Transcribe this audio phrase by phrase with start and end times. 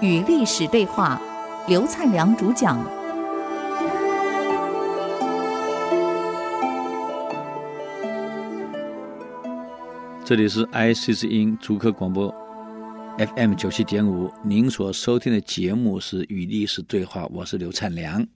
[0.00, 1.20] 与历史对话，
[1.66, 2.78] 刘灿良主讲。
[10.24, 12.32] 这里是 IC 之音竹科广播
[13.18, 18.26] FM 九七点五，您所收听的节目是《与历史对话》，我是刘灿良。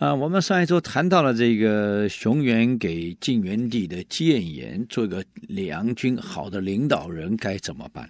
[0.00, 8.08] 啊，我们上一周谈到了这个熊原给晋元帝的谏言，做一个良君、好的领导人该怎么办？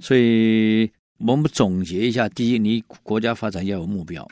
[0.00, 4.26] 所以我们总结一下：第一，你国家发展要有目标；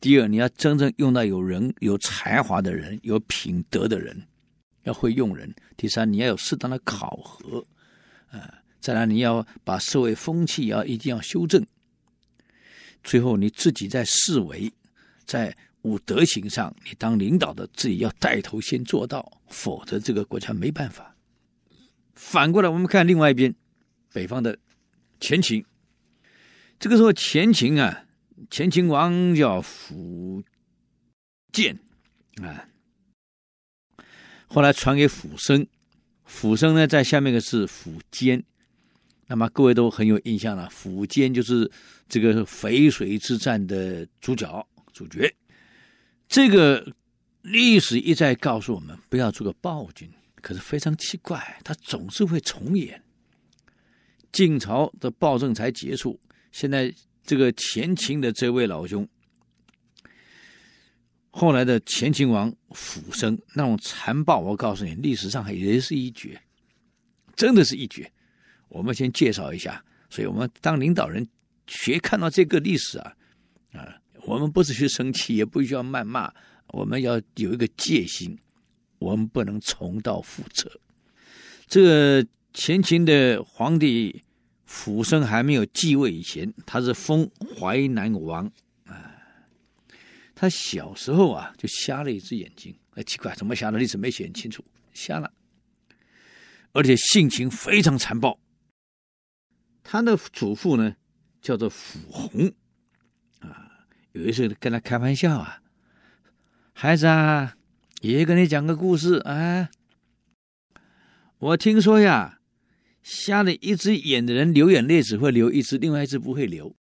[0.00, 4.22] 第二，你要真正用到有人、有才华的人、有品德的人，
[4.84, 7.58] 要会用人；第三，你要有适当的考核；
[8.30, 11.64] 啊，再来，你要把社会风气要一定要修正；
[13.02, 14.72] 最后，你自己在思维。
[15.24, 21.16] 在五德行上，你当领导的自己要带头先做到，否则这个国家没办法。
[22.14, 23.52] 反过来，我们看另外一边，
[24.12, 24.58] 北方的
[25.18, 25.64] 前秦。
[26.78, 28.04] 这个时候，前秦啊，
[28.50, 30.42] 前秦王叫苻
[31.52, 31.78] 建
[32.42, 32.68] 啊，
[34.46, 35.66] 后来传给苻生，
[36.28, 38.44] 苻生呢在下面的是苻坚。
[39.28, 41.70] 那么各位都很有印象了，苻坚就是
[42.08, 44.68] 这个淝水之战的主角。
[44.92, 45.34] 主角，
[46.28, 46.94] 这个
[47.42, 53.02] 历史一再告诉我们不要做个暴君，可是非常奇怪，他总是会重演。
[54.30, 56.18] 晋朝的暴政才结束，
[56.52, 59.06] 现在这个前秦的这位老兄，
[61.30, 66.40] 后来的前秦王苻生那种残暴，我告诉你，历史上也是一绝，
[67.36, 68.10] 真的是一绝。
[68.68, 71.28] 我们先介绍一下，所以我们当领导人
[71.66, 73.14] 学看到这个历史啊，
[73.72, 74.01] 啊。
[74.24, 76.32] 我们不是去生气，也不需要谩骂，
[76.68, 78.38] 我们要有一个戒心，
[78.98, 80.70] 我们不能重蹈覆辙。
[81.66, 84.22] 这个前秦的皇帝
[84.68, 88.50] 苻生还没有继位以前，他是封淮南王
[88.86, 89.10] 啊。
[90.34, 93.78] 他小时候啊就瞎了一只眼睛，哎，奇怪，怎么瞎的？
[93.78, 95.32] 历史没写清楚，瞎了，
[96.72, 98.38] 而且性情非常残暴。
[99.82, 100.94] 他的祖父呢
[101.40, 102.52] 叫做苻弘。
[104.12, 105.62] 有一次跟他开玩笑啊，
[106.72, 107.56] 孩子啊，
[108.02, 109.70] 爷爷跟你讲个故事啊。
[111.38, 112.40] 我听说呀，
[113.02, 116.76] 瞎了一只眼的人流眼泪只会流一只，另外一只不会流。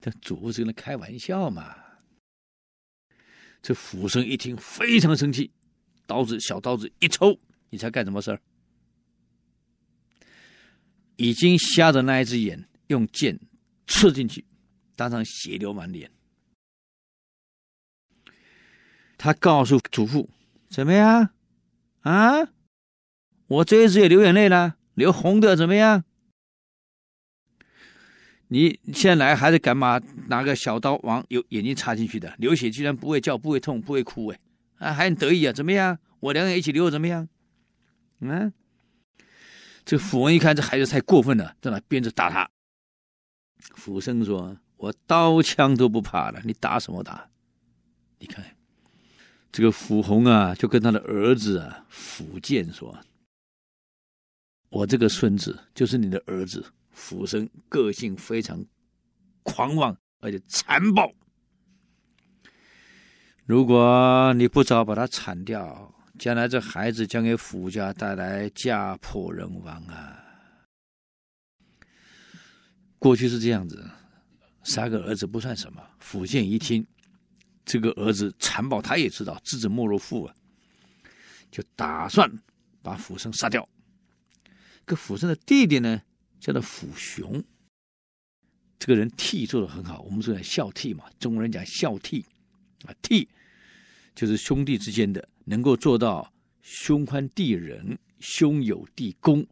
[0.00, 1.74] 这祖父是跟他开玩笑嘛。
[3.62, 5.50] 这苻生一听非常生气，
[6.06, 7.38] 刀子小刀子一抽，
[7.70, 8.40] 你猜干什么事儿？
[11.16, 13.38] 已经瞎的那一只眼用剑
[13.86, 14.44] 刺进去。
[15.00, 16.10] 当场血流满脸，
[19.16, 20.28] 他告诉祖父
[20.68, 21.30] ：“怎么样？
[22.00, 22.50] 啊，
[23.46, 26.04] 我这一次也流眼泪了，流红的，怎么样？
[28.48, 32.34] 你现在来还是敢把拿个小刀往有眼睛插进去的？
[32.36, 34.38] 流血居然不会叫，不会痛，不会哭，哎，
[34.80, 35.52] 啊，还很得意啊？
[35.54, 35.98] 怎么样？
[36.20, 37.26] 我两个一起流，怎么样？
[38.18, 38.52] 嗯，
[39.82, 42.50] 这个苻文一看这孩子太过分了，在那鞭子打他。
[43.74, 47.28] 苻生说。”我刀枪都不怕了，你打什么打？
[48.18, 48.42] 你看，
[49.52, 52.98] 这个苻弘啊，就跟他的儿子啊苻建说
[54.70, 56.64] ：“我这个孙子就是你的儿子
[56.96, 58.64] 苻生，个性非常
[59.42, 61.12] 狂妄，而且残暴。
[63.44, 70.24] 如果你不早把他铲掉，将来这孩子将给苻家带来家破人亡啊！
[72.98, 73.86] 过去是这样子。”
[74.72, 75.82] 杀个儿子不算什么。
[76.00, 76.86] 苻建一听，
[77.64, 80.34] 这个儿子残暴，他也知道知子莫若父啊，
[81.50, 82.30] 就打算
[82.82, 83.68] 把苻生杀掉。
[84.86, 86.02] 这苻生的弟弟呢，
[86.40, 87.44] 叫做苻雄，
[88.78, 90.00] 这个人悌做的很好。
[90.02, 92.24] 我们说孝悌嘛，中国人讲孝悌
[92.86, 93.26] 啊，悌
[94.14, 96.32] 就是兄弟之间的能够做到
[96.62, 99.46] 兄宽弟仁，兄友弟恭。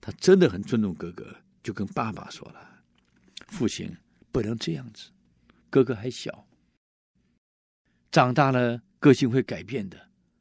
[0.00, 2.82] 他真的很尊重哥哥，就跟爸爸说了，
[3.48, 3.96] 父亲。
[4.32, 5.10] 不能这样子，
[5.68, 6.46] 哥哥还小，
[8.10, 9.96] 长大了个性会改变的。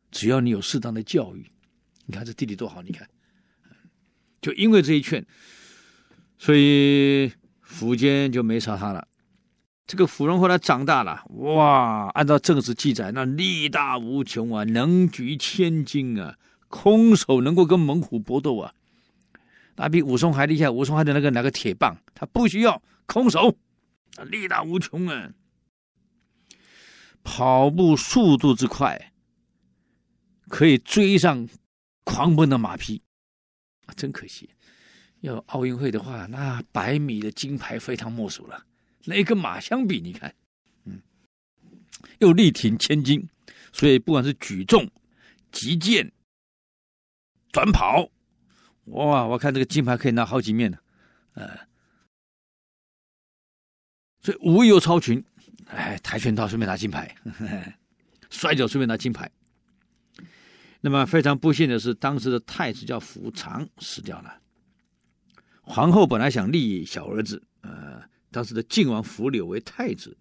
[0.09, 1.45] 只要你有适当的教育，
[2.05, 3.07] 你看这弟弟多好，你看，
[4.41, 5.25] 就因为这一劝，
[6.37, 7.31] 所以
[7.65, 9.07] 苻坚就没杀他了。
[9.87, 16.37] 这个芙蓉后来长大了，哇，按照正史记载，那力大无穷啊，能举千斤啊，
[16.69, 18.73] 空手能够跟猛虎搏斗啊，
[19.75, 20.69] 那比武松还厉害。
[20.69, 23.57] 武松还得那个拿个铁棒，他不需要空手。
[24.29, 25.33] 力大无穷啊！
[27.23, 29.13] 跑步速度之快，
[30.47, 31.47] 可以追上
[32.03, 33.03] 狂奔的马匹，
[33.85, 34.49] 啊，真可惜。
[35.21, 38.65] 要奥运会的话，那百米的金牌非他莫属了。
[39.05, 40.33] 那跟马相比，你看，
[40.83, 40.99] 嗯，
[42.17, 43.29] 又力挺千斤，
[43.71, 44.89] 所以不管是举重、
[45.51, 46.11] 击剑、
[47.51, 48.09] 短跑，
[48.85, 50.79] 哇，我看这个金牌可以拿好几面呢，
[51.33, 51.67] 呃，
[54.21, 55.23] 所以武艺又超群，
[55.67, 57.15] 哎，跆拳道顺便拿金牌，
[58.29, 59.29] 摔跤顺便拿金牌。
[60.81, 64.39] 那么非常不幸的是，当时的太子叫府常死掉了。
[65.61, 68.01] 皇后本来想立小儿子，呃，
[68.31, 70.17] 当时的晋王福柳为太子，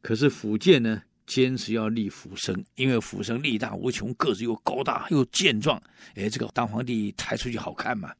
[0.00, 5.80] 可是福建呢坚持要立福生，因为福生力大无穷，个子又高大又健壮，
[6.14, 8.14] 哎，这个当皇帝抬出去好看嘛。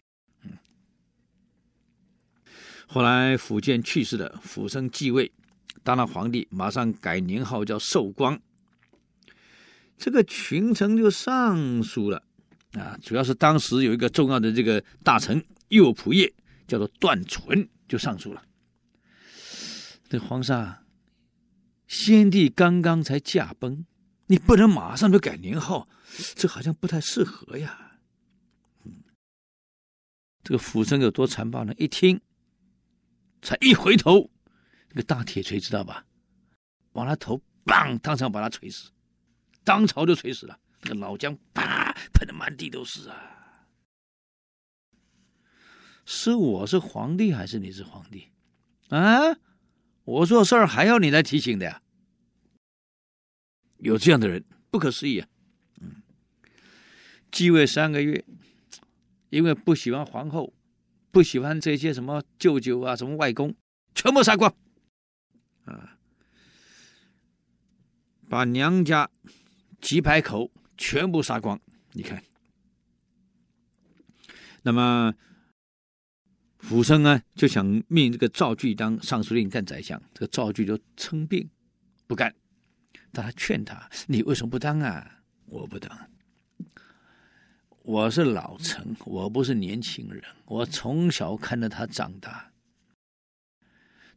[2.86, 5.32] 后来府建去世了，府生继位，
[5.82, 8.40] 当了皇帝，马上改年号叫寿光，
[9.98, 12.22] 这个群臣就上书了。
[12.72, 16.32] 啊，主要是当时有一个重要的这个大臣右仆射，
[16.68, 18.42] 叫做段纯，就上书了。
[20.08, 20.84] 这皇上，
[21.88, 23.86] 先帝刚刚才驾崩，
[24.26, 25.88] 你不能马上就改年号，
[26.34, 27.98] 这好像不太适合呀。
[30.44, 31.72] 这个府生有多残暴呢？
[31.78, 32.20] 一听，
[33.46, 34.28] 才一回头，
[34.88, 36.04] 那个大铁锤知道吧？
[36.94, 38.90] 往他头，棒，当场把他锤死，
[39.62, 40.58] 当朝就锤死了。
[40.82, 43.68] 那个老姜啪喷的满地都是啊！
[46.04, 48.32] 是我是皇帝还是你是皇帝
[48.88, 49.38] 啊？
[50.02, 51.80] 我做事儿还要你来提醒的呀？
[53.78, 55.28] 有这样的人，不可思议啊！
[55.80, 56.02] 嗯，
[57.30, 58.24] 继位三个月，
[59.30, 60.52] 因为不喜欢皇后，
[61.16, 63.54] 不喜欢这些什么舅舅啊、什么外公，
[63.94, 64.54] 全部杀光
[65.64, 65.96] 啊！
[68.28, 69.10] 把娘家
[69.80, 70.52] 几百口。
[70.76, 71.58] 全部杀光，
[71.92, 72.22] 你看。
[74.60, 75.14] 那么，
[76.58, 79.98] 府生呢，就想命这个赵据当尚书令干宰相。
[80.12, 81.48] 这个赵据就称病，
[82.06, 82.34] 不干。
[83.10, 85.22] 但他劝他：“你为什么不当啊？
[85.46, 85.98] 我不当。
[87.86, 90.20] 我是老臣，我不是年轻人。
[90.46, 92.50] 我从小看着他长大。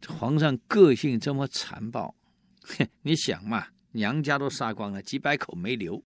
[0.01, 2.15] 这皇上个性这么残暴，
[2.63, 6.03] 哼， 你想嘛，娘家都杀光了，几百口没留。”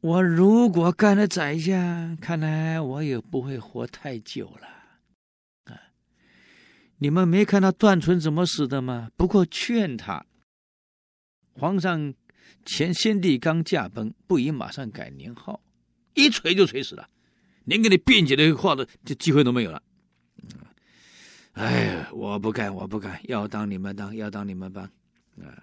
[0.00, 4.66] 我如果干了宰相，看来我也不会活太久了。
[5.64, 5.78] 啊，
[6.96, 9.10] 你们没看到段纯怎么死的吗？
[9.18, 10.24] 不过劝他，
[11.52, 12.14] 皇上
[12.64, 15.60] 前先帝刚驾崩，不宜马上改年号，
[16.14, 17.08] 一锤就锤死了，
[17.64, 19.82] 连给你辩解的话的这机会都没有了。
[21.52, 24.84] 哎，我不干，我不干，要当你们当，要当你们当。
[24.84, 25.62] 啊，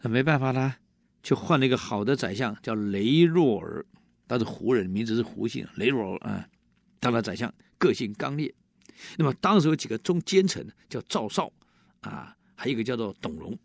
[0.00, 0.76] 那没办法了。
[1.22, 3.84] 就换了一个好的宰相，叫雷若尔，
[4.26, 6.48] 他是胡人，名字是胡姓，雷若尔啊，
[6.98, 8.54] 当了宰相，个性刚烈。
[9.18, 11.52] 那么当时有几个中奸臣，叫赵绍
[12.00, 13.58] 啊，还有一个叫做董荣。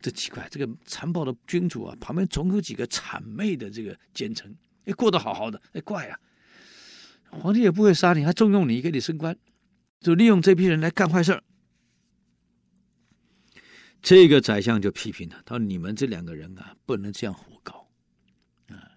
[0.00, 6.18] 这奇怪，这个残暴的君主啊，旁边总有几个谄媚的这个奸臣，哎，过得好好的，哎，怪啊，
[7.30, 9.36] 皇帝也不会杀你，还重用你，给你升官，
[10.00, 11.42] 就利用这批人来干坏事。
[14.02, 17.86] 这个宰相就批评他，他说：“你们这两个人啊，不能这样胡搞
[18.68, 18.96] 啊！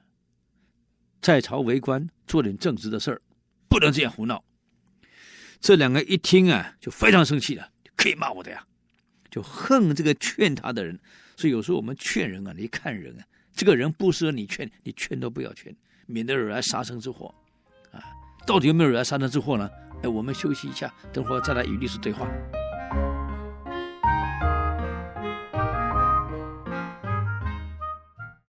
[1.21, 3.21] 在朝为官，做点正直的事儿，
[3.67, 4.41] 不能这样胡闹。”
[5.59, 8.65] 这两个一听啊，就非常生气了，可以骂我的呀，
[9.33, 10.99] 就恨这个劝他的人。
[11.35, 13.25] 所以有时候我们劝人啊，你看人啊，
[13.55, 15.75] 这个人不适合你劝，你劝都不要劝，
[16.05, 17.33] 免得惹来杀身之祸
[17.91, 17.97] 啊！
[18.45, 19.67] 到底有没有惹来杀身之祸呢？
[20.03, 22.27] 哎，我们休息一下，等会儿再来与律师对话。